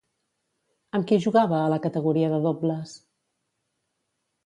Amb 0.99 1.09
qui 1.11 1.19
jugava 1.27 1.57
a 1.65 1.69
la 1.75 1.79
categoria 1.85 2.33
de 2.35 2.43
dobles? 2.49 2.99